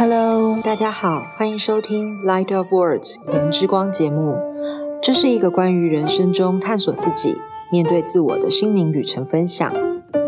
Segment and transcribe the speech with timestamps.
[0.00, 4.38] Hello，大家好，欢迎收听《Light of Words》言之光节目。
[5.02, 7.36] 这是一个关于人生中探索自己、
[7.70, 9.70] 面对自我的心灵旅程分享。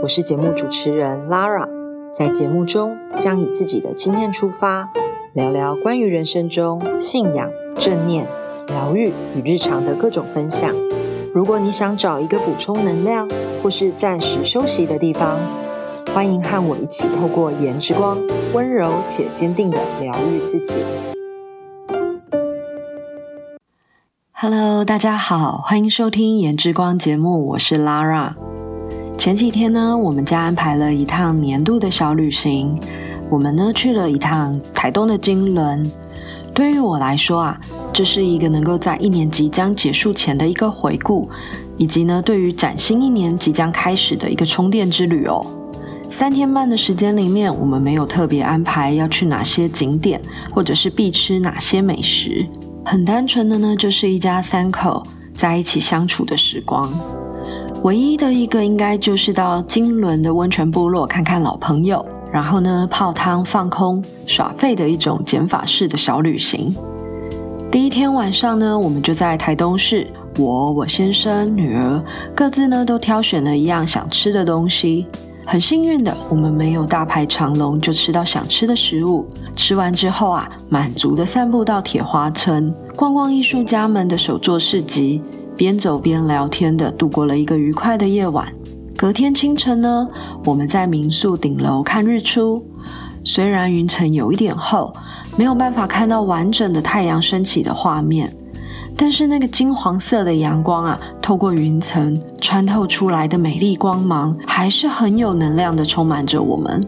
[0.03, 1.67] 我是节目主持人 Lara，
[2.13, 4.91] 在节目中将以自己的经验出发，
[5.33, 8.27] 聊聊关于人生中信仰、正念、
[8.69, 10.71] 疗愈与日常的各种分享。
[11.33, 13.27] 如果你想找一个补充能量
[13.63, 15.39] 或是暂时休息的地方，
[16.13, 18.19] 欢迎和我一起透过颜之光，
[18.53, 20.81] 温柔且坚定的疗愈自己。
[24.33, 28.35] Hello，大家好，欢迎收听颜之光节目，我是 Lara。
[29.17, 32.79] 前几天呢，我们家安排了一趟年度的小旅行，
[33.31, 35.91] 我们呢去了一趟台东的金轮。
[36.53, 37.59] 对于我来说啊，
[37.91, 41.27] 这是一个能够在一年即将结束前的一个回顾，
[41.79, 45.43] 以及呢对于崭新一年即将开始的一个充电之旅哦。
[46.13, 50.21] 三天半的时间里面，我们没有特别安排要去哪些景点，
[50.55, 52.47] 或者是必吃哪些美食，
[52.85, 55.03] 很单纯的呢，就是一家三口
[55.35, 56.87] 在一起相处的时光。
[57.83, 66.77] 唯一的一个应该就是到金轮的温泉部落看看老朋友，然后呢泡汤放空耍废的一种减法式的小旅行。
[67.71, 72.05] 第一天晚上呢，我们就在台东市，我、我先生、女儿
[72.37, 75.07] 各自呢都挑选了一样想吃的东西。
[75.45, 79.27] 很幸运的，我们没有大排长龙就吃到想吃的食物。
[79.55, 85.21] 吃完之后啊，满足的散步到铁花村，逛逛艺术家们的手作市集，
[85.57, 88.51] 边走边聊天的度过了一个愉快的夜晚。
[88.97, 90.09] 隔天清晨呢，
[90.45, 92.65] 我们在民宿顶楼看日出。
[93.25, 94.95] 虽然云层有一点厚，
[95.37, 98.33] 没有办法看到完整的太阳升起的画面。
[98.97, 106.87] 但是那个金黄色的阳光啊，透过云层穿透出来的美丽光芒，还是很有能量的，充满着我们。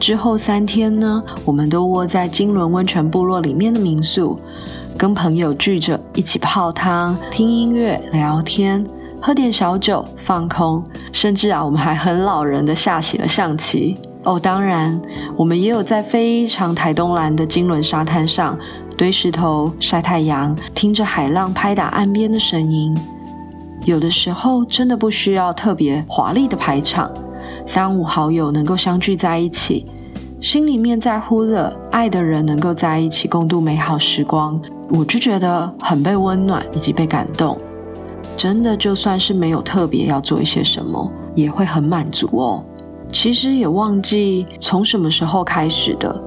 [0.00, 4.36] 之后三天呢，我们都窝在金轮温泉部落里面的民宿，
[4.98, 8.84] 跟朋友聚着一起泡汤、听音乐、聊天、
[9.20, 13.96] 喝点小酒、放空，甚至啊，我们还很老人的下起了象棋。
[14.24, 15.00] 哦，当然，
[15.36, 18.58] 我们也有在非常台东蓝的金轮沙滩上。
[19.02, 22.96] 堆石头晒太阳，听着海浪拍打岸边的声音。
[23.84, 27.10] 有的时候真的不需要特别华丽的排场，
[27.66, 29.84] 三五好友能够相聚在一起，
[30.40, 37.58] 心里面在乎的爱的人能够在一起共度美好时光，我就觉得很被温暖以及被感动。
[38.36, 42.64] 真的就算是没有特别要做一些什么，也会很满足哦。
[43.10, 46.22] 其实也忘记从什么时候开始的。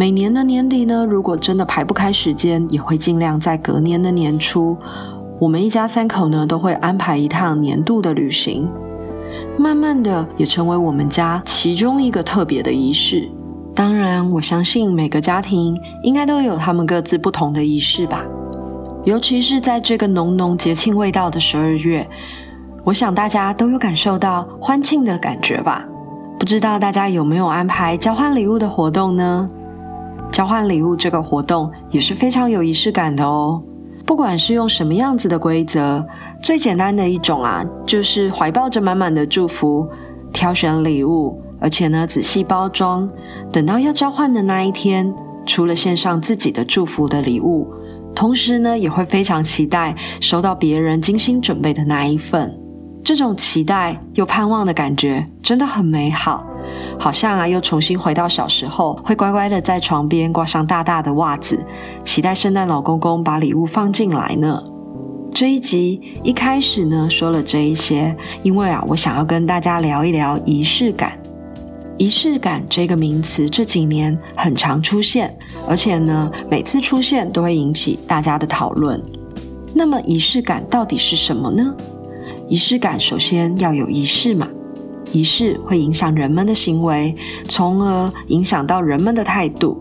[0.00, 4.74] 每年的年底呢，如果真的排不开时间，也会尽量在隔年的年初，
[5.38, 8.66] 我们一家三口呢都会安排一趟年度的旅行。
[9.58, 13.28] 慢慢的，也成为我们家其中一个特别的仪式。
[13.74, 18.24] 当然，我相信每个家庭应该都有他们各自不同的仪式吧。
[19.04, 22.08] 尤其是在这个浓浓节庆味道的十二月，
[22.84, 25.86] 我想大家都有感受到欢庆的感觉吧。
[26.38, 29.50] 不知道大家有没有安排交换礼物的活动呢？
[30.30, 33.62] 交换礼物这个活动也是非常有仪式感的哦。
[34.06, 36.04] 不管是用什么样子的规则，
[36.42, 39.88] 最简单的一种啊，就是怀抱着满满的祝福，
[40.32, 43.08] 挑选礼物，而且呢仔细包装，
[43.52, 45.14] 等到要交换的那一天，
[45.46, 47.72] 除了献上自己的祝福的礼物，
[48.14, 52.52] 同时呢也会非常期待收到别人精心准备的那一份。
[53.04, 56.44] 这种期待又盼望的感觉真的很美好。
[57.00, 61.58] 好像啊，又重新回到小时候，会乖乖的在床边挂上大大的袜子，
[62.04, 64.62] 期待圣诞老公公把礼物放进来呢。
[65.32, 71.18] 这一集一开始呢，说了这一些，因为啊，我想要跟大家聊一聊仪式感。
[71.96, 75.34] 仪式感这个名词这几年很常出现，
[75.66, 79.02] 而且呢，每次出现都会引起大家的讨论。
[79.74, 81.74] 那么，仪式感到底是什么呢？
[82.46, 84.46] 仪式感首先要有仪式嘛。
[85.12, 87.14] 仪式会影响人们的行为，
[87.48, 89.76] 从而影响到人们的态度。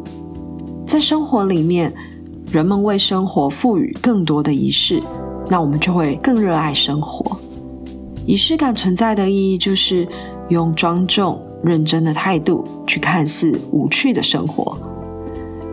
[0.86, 1.94] 在生活里面，
[2.52, 5.02] 人们为生活赋予更多的仪式，
[5.48, 7.38] 那我们就会更热爱生活。
[8.26, 10.08] 仪式感存在的意义，就是
[10.50, 14.78] 用庄重、认真的态度去看似无趣的生活，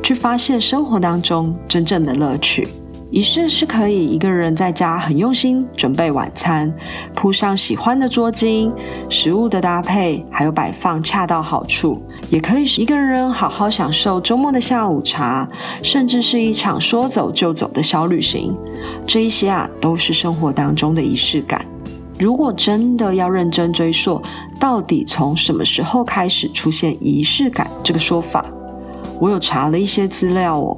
[0.03, 2.67] 去发现生活当中真正的乐趣。
[3.11, 6.73] 仪式是可以一个人在家很用心准备晚餐，
[7.14, 8.73] 铺上喜欢的桌巾，
[9.08, 15.49] 食物的搭配还有摆放恰到好处；也可以是一个人好好享受周末的下午茶，
[15.82, 18.53] 甚至是一场说走就走的小旅行。
[19.06, 21.64] 这一些啊，都是生活当中的仪式感。
[22.19, 24.20] 如果真的要认真追溯，
[24.58, 28.44] 到底从什么时候开始出现仪式感这个说法？
[29.20, 30.76] 我有查了一些资料哦，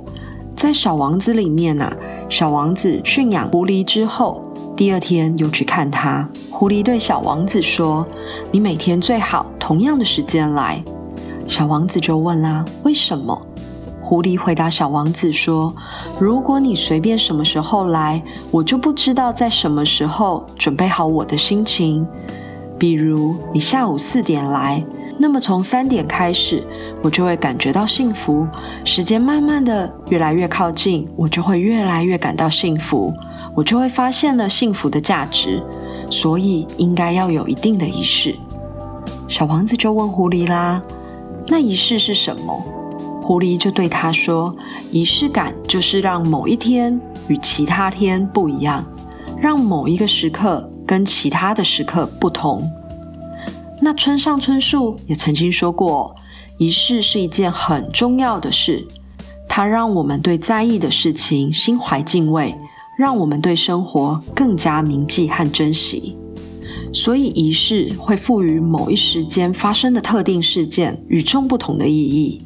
[0.58, 1.96] 在《小王子》里面啊，
[2.28, 4.42] 小王子驯养狐狸之后，
[4.76, 6.28] 第二天又去看他。
[6.50, 8.04] 狐狸对小王子说
[8.50, 10.82] ：“你每天最好同样的时间来。”
[11.46, 13.40] 小王子就问啦：“为什么？”
[14.02, 15.72] 狐狸回答小王子说
[16.18, 18.20] ：“如果你随便什么时候来，
[18.50, 22.04] 我就不知道在什么时候准备好我的心情。
[22.76, 24.84] 比如你下午四点来，
[25.18, 26.66] 那么从三点开始，
[27.02, 28.46] 我就会感觉到幸福。
[28.84, 33.12] 时间慢慢的越来越靠近，我就会越来越感到幸福，
[33.54, 35.62] 我就会发现了幸福的价值。
[36.10, 38.34] 所以应该要有一定的仪式。”
[39.28, 40.82] 小王子就问狐狸啦
[41.48, 42.64] ：“那仪式是什么？”
[43.22, 44.56] 狐狸就对他说
[44.90, 46.98] ：“仪式感就是让某一天
[47.28, 48.82] 与其他天不一样，
[49.38, 52.66] 让某一个时刻跟其他的时刻不同。”
[53.82, 56.16] 那村上春树也曾经说过
[56.58, 58.86] ：“仪式是一件很重要的事，
[59.48, 62.54] 它让我们对在意的事情心怀敬畏，
[62.98, 66.16] 让我们对生活更加铭记和珍惜。
[66.92, 72.42] 所以，仪式会赋予某一时间发生的特定事件与众不同的意义。”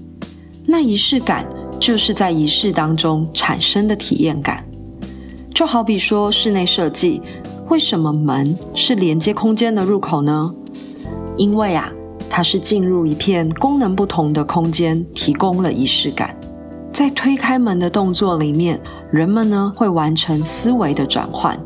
[0.67, 1.49] 那仪式感
[1.81, 4.65] 就是在仪式当中产生的体验感，
[5.55, 7.23] 就好比说室内设计，
[7.69, 10.55] 为什么门是连接空间的入口呢？
[11.37, 11.91] 因为啊，
[12.35, 16.35] 它是进入一片功能不同的空间，提供了仪式感。
[16.91, 18.81] 在推开门的动作里面，
[19.11, 21.63] 人们呢会完成思维的转换，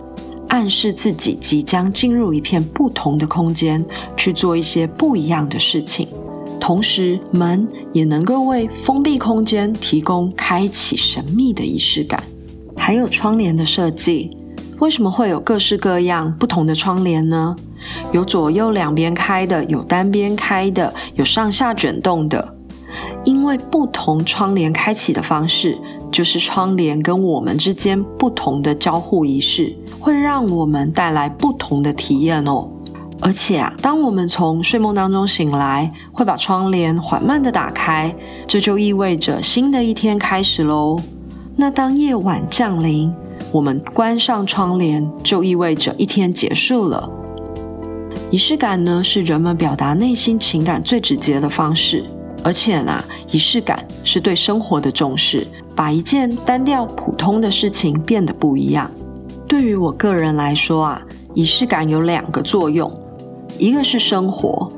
[0.49, 3.87] 暗示自己即将进入一片不同的空间，
[4.17, 6.09] 去做一些不一样的事情。
[6.59, 12.21] 同时，门也能够为封闭空间提供开启神秘的仪式感。
[12.77, 14.37] 还有窗帘的设计，
[14.81, 17.55] 为什么会有各式各样不同的窗帘呢？
[18.13, 22.55] 有左右两边开的，有单边开的，有上下卷动的。
[23.25, 25.77] 因为不同窗帘开启的方式，
[26.11, 32.69] 就是窗帘跟我们之间不同的交互仪式，会让我们带来不同的体验哦。
[33.21, 38.15] 而且啊，当我们从睡梦当中醒来，会把窗帘缓慢的打开，
[38.47, 40.97] 这就意味着新的一天开始喽。
[41.57, 43.13] 那当夜晚降临，
[43.53, 47.11] 我们关上窗帘，就意味着一天结束了。
[48.31, 52.05] 仪式感呢，是人们表达内心情感最直接的方式。
[52.43, 58.91] 而且呢，仪式感是对生活的重视，把一件单调普通的事情变得不一样。
[59.49, 61.03] 对于我个人来说啊，
[61.35, 62.93] 仪式感有两个作用。
[63.59, 64.71] 一个是生活，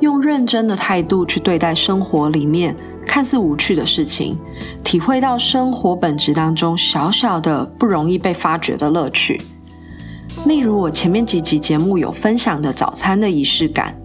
[0.00, 2.76] 用认真的态度去对待生活里面
[3.06, 4.36] 看似无趣的事情，
[4.82, 9.40] 体会到生活本质当中小小的不容易被发掘的乐趣。
[10.44, 13.96] 例如我前面几集节目有分享的早餐的仪式感，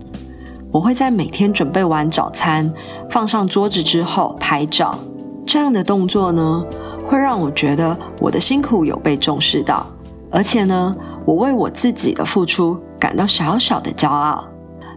[0.71, 2.71] 我会在每天准备完早餐
[3.09, 4.97] 放上桌子之后拍照，
[5.45, 6.65] 这样的动作呢，
[7.05, 9.85] 会让我觉得我的辛苦有被重视到，
[10.31, 10.95] 而且呢，
[11.25, 12.79] 我为我自己的付出。
[13.01, 14.47] 感到小小的骄傲，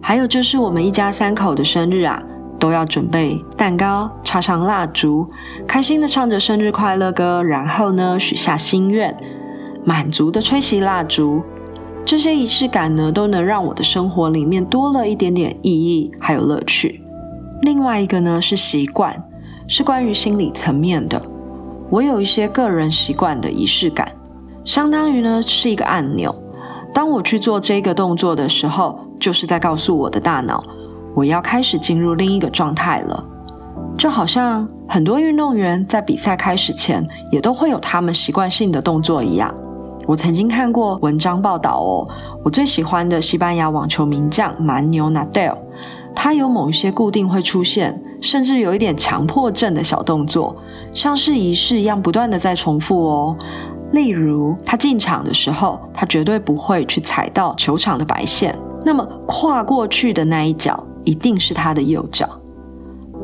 [0.03, 2.23] 还有就是我们一家三口的生日啊，
[2.59, 5.27] 都要准备蛋糕、插上蜡烛，
[5.67, 9.17] 开心的唱着生日快乐歌，然后呢许下心愿，
[9.85, 11.43] 满足的吹熄蜡烛。
[12.05, 17.03] 这些仪式感呢，都能让我的生活里面多了一点点意义，还有乐趣。
[17.63, 19.25] 另外一个呢是习惯，
[19.67, 21.21] 是关于心理层面的。
[21.89, 24.13] 我有一些个人习惯的仪式感，
[24.65, 26.35] 相当于呢是一个按钮。
[26.93, 30.63] 当我去做这个动作的时候，就是在告诉我的大脑，
[31.15, 33.25] 我要开始进入另一个状态了。
[33.97, 39.55] 就好像很多运动员在比赛开始前，也都会有他们习惯性的动作一样。
[40.07, 42.09] 我曾经看过文章报道哦，
[42.43, 45.59] 我最喜欢的西班牙网球名将蛮牛纳德尔，
[46.15, 50.55] 他有某一些固定会出现，甚至有一点强迫症的小动作，
[50.93, 53.37] 像是仪式一样，不断的在重复哦。
[53.93, 58.55] 例如，他进场的时候，他绝对不会去踩到球场的白线。
[58.85, 62.29] 那么，跨过去的那一脚一定是他的右脚。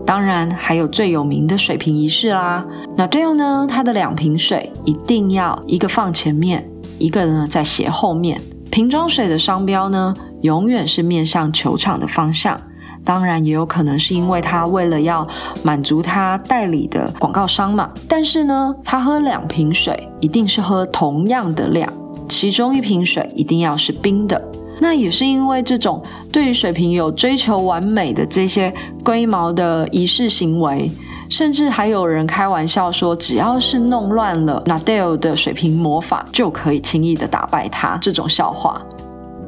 [0.07, 2.65] 当然，还有最有名的水瓶仪式啦。
[2.97, 6.70] 那这样呢，他的两瓶水一定要一个放前面，
[7.01, 8.41] 一个呢在斜后面。
[8.71, 12.61] 瓶装水的商标呢，永远是面向球场的方向。
[13.03, 15.27] 当然也有可能是因为他为了要
[15.65, 21.91] 满足他代理的广告商嘛，但是呢，他喝两瓶水一定是喝同样的量，
[22.29, 24.41] 其中一瓶水一定要是冰的。
[24.83, 30.91] 那也是因为这种对于水瓶有追求完美的这些龟毛的仪式行为，
[31.31, 37.97] 甚至还有人开玩笑说，只要是弄乱了 Nadal 的水平魔法，就可以轻易的打败他。
[37.99, 38.83] 这种笑话。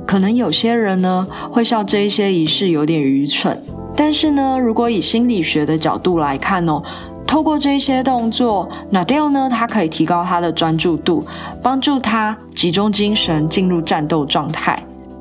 [0.06, 3.60] 可能有些人呢会笑这一些仪式有点愚蠢，
[3.96, 6.80] 但是呢，如果以心理学的角度来看哦，
[7.26, 11.24] 透过这些动作，Nadal 呢，他可以提高他的专注度，
[11.62, 14.80] 帮助他集中精神进入战斗状态。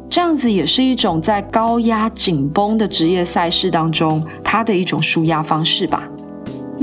[0.09, 6.07] 这样子也是一种在高压紧绷的职业赛事当中，他的一种舒压方式吧。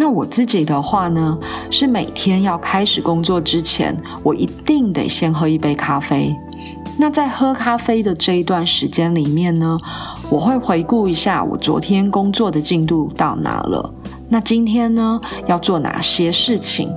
[0.01, 1.37] 那我自己的话呢，
[1.73, 6.33] 是每天要开始工作之前，我一定得先喝一杯咖啡。
[6.97, 9.77] 那在喝咖啡的这一段时间里面呢，
[10.31, 13.93] 我会回顾一下我昨天工作的进度到哪了。
[14.29, 16.95] 那今天呢，要做哪些事情？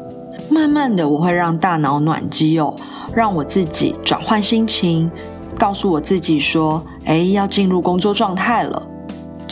[0.51, 2.75] 慢慢的，我会让大脑暖机哦，
[3.15, 5.10] 让我自己转换心情，
[5.58, 8.84] 告诉我自己说：“哎，要进入工作状态了。”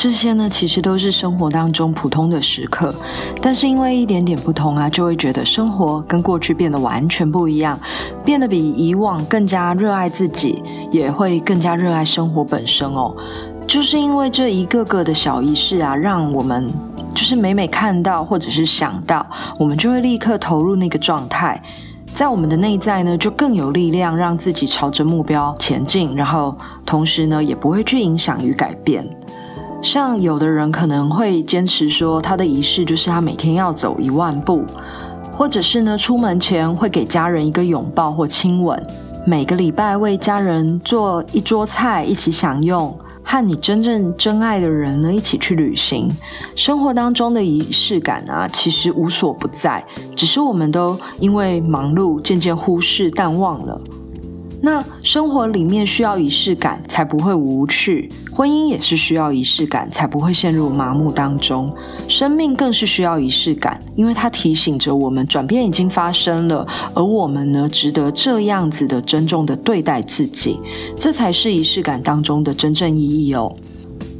[0.01, 2.89] 这些呢，其实都是生活当中普通的时刻，
[3.41, 7.77] 但是因为一点点不同啊，就会觉得生活跟过去变得完全不一样，
[8.23, 13.13] 变得比以往更加热爱自己，也会更加热爱生活本身哦。
[13.67, 16.65] 就是因为这一个个的小仪式啊，让我们
[17.13, 19.27] 就是每每看到或者是想到，
[19.59, 21.61] 我们就会立刻投入那个状态，
[22.05, 29.05] 在我们的内在呢，就更有力量让自己朝着目标前进，然后同时呢，也不会去影响与改变。
[29.81, 34.63] 像有的人可能会坚持说，他的仪式就是他每天要走一万步，
[35.31, 38.81] 或者是呢，出门前会给家人一个拥抱或亲吻，
[39.25, 46.09] 每个礼拜为家人做一桌菜一起享用，和你真正真爱的人呢一起去旅行。
[46.55, 49.83] 生活当中的仪式感啊，其实无所不在，
[50.13, 53.79] 只是我们都因为忙碌渐渐忽视淡忘了。
[54.69, 61.73] 那生活里面需要仪式感，才不会无趣；婚姻也是需要仪式感，才不会陷入麻木当中。
[62.07, 70.59] 生命更是需要仪式感，因为它提醒着我们转变已经发生了，而我们呢，值得这样子的珍重的对待自己。
[70.95, 73.51] 这才是仪式感当中的真正意义哦。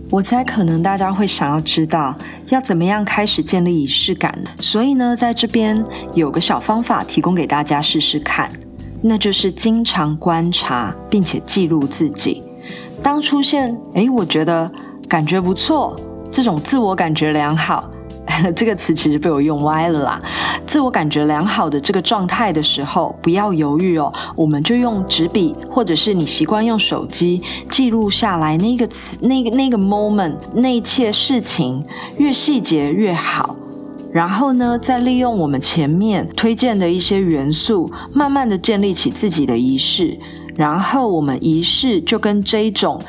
[0.10, 2.16] 我猜可能大家会想要知道，
[2.50, 8.52] 要怎么样开始建立仪式感，所以呢，在这边有个小方法提供给大家试试看。
[9.02, 12.44] 那就是经常观察并且记录自己。
[13.02, 14.70] 当出现“哎，我觉得
[15.08, 15.96] 感觉不错”
[16.32, 17.90] 这种自我感觉良好
[18.56, 20.22] 这个词其实被我用歪了啦。
[20.68, 31.84] 自我感觉良好的这个状态的时候，不要犹豫哦，我们就用纸笔，或者是你习惯用手机记录下来那个词、那个那个 moment、那一切事情，
[32.18, 33.56] 越细节越好。
[34.12, 40.18] 然后呢，再利用我们前面推荐的一些元素，慢慢的建立起自己的仪式。
[40.56, 43.00] 然后我们仪式就跟这一种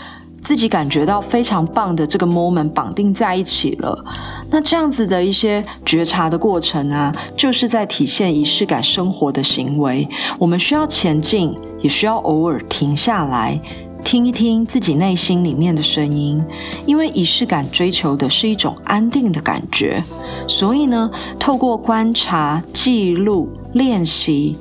[0.40, 4.04] 自己感觉到非常棒的这个 moment 绑定在一起了。
[4.50, 10.08] 那这样子的一些觉察的过程啊，就是在体现仪式感生活的行为。
[10.38, 13.60] 我们需要前进，也需要偶尔停下来。
[14.02, 16.42] 听一听自己内心里面的声音，
[16.84, 20.02] 因为仪式感追求的是一种安定的感觉，
[20.48, 24.56] 所以呢，透过观察、记录、练习，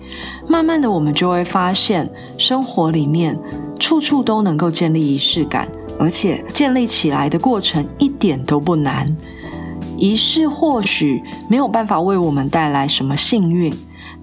[0.48, 3.40] 慢慢的我们就会发现，生活里面
[3.80, 5.68] 处处都能够建立仪式感，
[5.98, 9.16] 而且建立起来的过程一点都不难。
[9.98, 13.74] 仪式或许没有办法为我们带来什么幸运。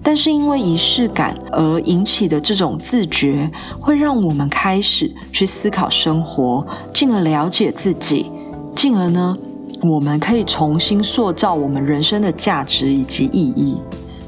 [0.07, 8.27] 但是因为仪式感而引起的这种自觉，会让我们开始去思考生活，进而了解自己，
[8.73, 9.35] 进而呢，
[9.81, 13.81] 我们可以重新塑造我们人生的价值以及意义。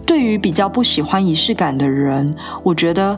[0.06, 3.18] 对于比较不喜欢仪式感的人，我觉得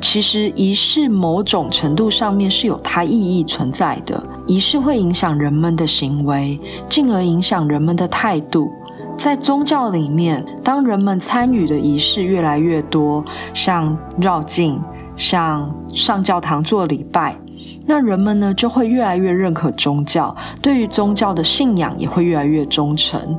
[0.00, 4.24] 其实仪式某种程度上面是有它意义存在的。
[4.46, 8.70] 仪式会影响人们的行为，进而影响人们的态度。
[9.18, 13.22] 在宗教里面，当人们参与的仪式越来越多，
[13.52, 14.80] 像绕境、
[15.16, 17.36] 像上教堂做礼拜，
[17.84, 23.36] 那人们呢就会越来越认可宗教，对于宗教的信仰也会越来越忠诚。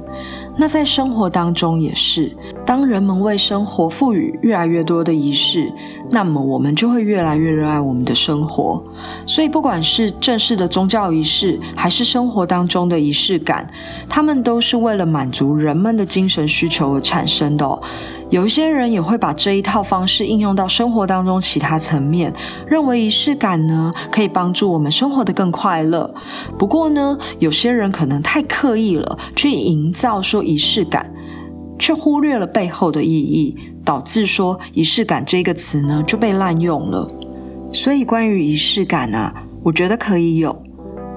[0.59, 2.35] 那在生活当中也是，
[2.65, 5.71] 当人们为生活赋予越来越多的仪式，
[6.11, 8.83] 那么我们就会越来越热爱我们的生活。
[9.25, 13.65] 所以，不管是正式的宗教仪式，还是生活当中的仪式感，
[14.09, 17.79] 他们都是为了满足人们的精神需求而产生的。
[18.29, 22.31] 有一些人也会把这一套方式应用到生活当中其他层面，
[22.67, 26.13] 认为仪式感呢可以帮助我们生活的更快乐。
[26.57, 31.11] 不过呢，有些人可能太刻意了，去营造说仪式感，
[31.79, 37.11] 却忽略了背后的意义，导致说仪式感这个词呢就被滥用了。
[37.73, 39.33] 所以关于仪式感啊，
[39.63, 40.55] 我觉得可以有。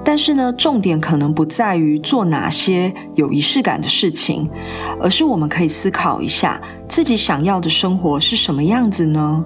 [0.04, 4.50] 但是呢，重点可能不在于做哪些有仪式感的事情，
[5.00, 9.44] 而是我们可以思考一下自己想要的生活是什么样子呢？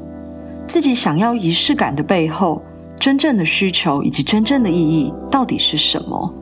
[0.67, 2.63] 自己想要仪式感的背后，
[2.99, 6.35] 真正的需求以及真正的意义到底是什么？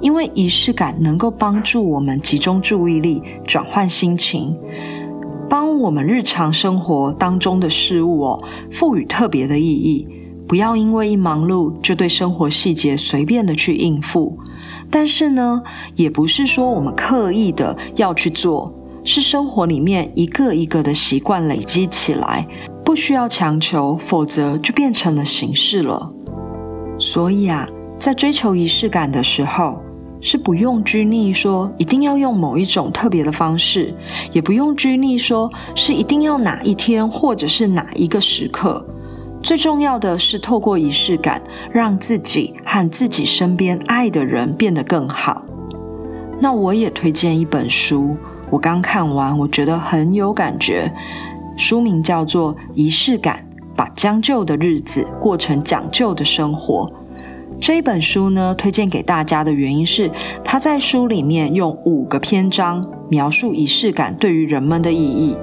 [0.00, 4.56] 因为仪式感能够帮助我们集中注意力、转换心情，
[5.48, 10.08] 帮我们日常生活当中的事物哦赋予特别的意义。
[10.52, 14.38] 不要因为一忙碌就对生活细节随便的去应付。
[14.90, 15.62] 但是呢，
[15.96, 18.70] 也不是说我们刻意的要去做，
[19.02, 22.46] 是生活里面一个一个的习惯累积起来，
[22.84, 26.12] 不需要强求，否则就变成了形式了。
[26.98, 27.66] 所以啊，
[27.98, 29.80] 在追求仪式感的时候，
[30.20, 33.94] 是不用拘泥说一定要用某一种特别的方式，
[34.32, 38.86] 也不用拘泥说是一定要哪一天或者是哪一个时刻。
[39.42, 45.42] 最重要的是，透过仪式感，让自己和自己身边爱的人变得更好。
[46.40, 48.16] 那我也推荐一本书，
[48.50, 50.92] 我刚看完，我觉得很有感觉。
[51.56, 53.44] 书名叫做《仪式感：
[53.74, 56.90] 把将就的日子过成讲究的生活》。
[57.60, 60.10] 这一本书呢，推荐给大家的原因是，
[60.44, 65.36] 他在书里面用五个篇章描述仪式感对于人们的意义。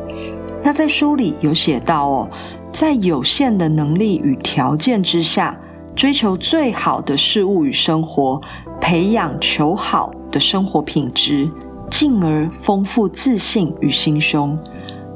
[0.63, 2.29] 那在书里有写到哦。
[2.71, 5.59] 在有限的能力与条件之下，
[5.95, 8.39] 追求最好的事物与生活，
[8.79, 11.49] 培养求好的生活品质，
[11.89, 14.57] 进而丰富自信与心胸，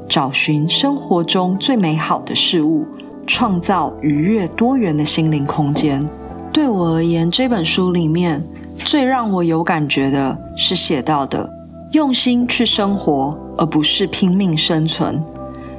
[0.08, 2.86] 找寻生活中最美好的事物，
[3.26, 6.06] 创造愉悦多元的心灵空间。
[6.52, 8.42] 对我而言，这本书里面
[8.80, 11.48] 最让我有感觉的是写到的：
[11.92, 15.14] 用心去生活，而不是拼命生存；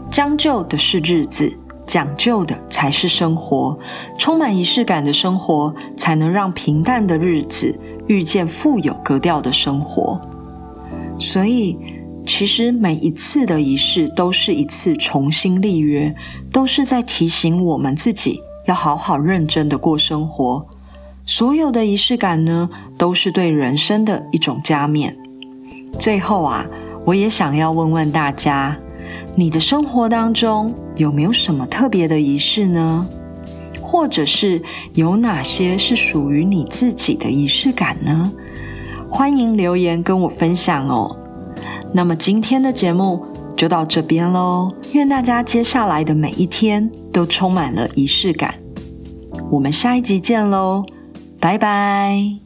[0.09, 1.53] 将就的是日子。
[1.85, 3.77] 讲究的才是生活，
[4.17, 7.77] 充满仪式感的生活，才能让平淡的日子
[8.07, 10.19] 遇见富有格调的生活。
[11.19, 11.77] 所以，
[12.25, 16.13] 其实每一次的仪式都是一次重新立约，
[16.51, 20.65] 都是在提醒我们自己要好好认真的过生活。
[21.25, 25.15] 所有的仪式感呢，都是对人生的一种加冕。
[25.99, 26.65] 最后啊，
[27.05, 28.77] 我也想要问问大家。
[29.35, 33.07] 你的生活当中有没有什么特别的仪式呢？
[33.81, 34.61] 或者是
[34.93, 38.31] 有哪些是属于你自己的仪式感呢？
[39.09, 41.15] 欢迎留言跟我分享哦。
[41.93, 43.23] 那么今天的节目
[43.55, 44.73] 就到这边喽。
[44.93, 48.55] 愿大家接下来的每一天都充满了仪式感。
[49.51, 50.83] 我们下一集见喽，
[51.39, 52.44] 拜拜。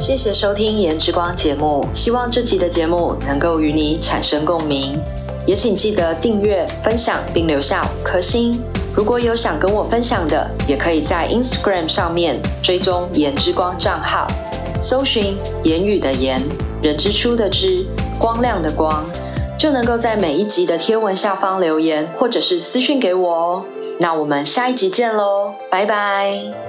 [0.00, 4.96] 谢谢收听《颜之光》节目，希望这集的节目能够与你产生共鸣。
[5.44, 8.62] 也请记得订阅、分享并留下五颗星。
[8.94, 14.28] 如果有想跟我分享的，也可以在 Instagram 上面追踪“言之光”账号，
[14.80, 16.40] 搜寻“言语的言，
[16.80, 17.84] 人之初的之，
[18.20, 19.04] 光亮的光”，
[19.58, 23.64] 就能够在每一集的贴文下方留言，或者是私讯给我哦。
[23.98, 26.67] 那我们下一集见喽，拜拜。